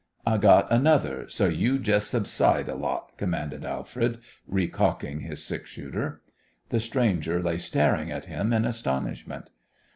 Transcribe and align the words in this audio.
"I 0.25 0.39
got 0.39 0.65
another, 0.71 1.29
so 1.29 1.45
you 1.47 1.77
just 1.77 2.09
subside 2.09 2.67
a 2.67 2.73
lot," 2.73 3.19
commanded 3.19 3.63
Alfred, 3.63 4.17
recocking 4.51 5.19
his 5.21 5.43
six 5.45 5.69
shooter. 5.69 6.23
The 6.69 6.79
stranger 6.79 7.39
lay 7.39 7.59
staring 7.59 8.09
at 8.09 8.25
him 8.25 8.51
in 8.51 8.65
astonishment. 8.65 9.51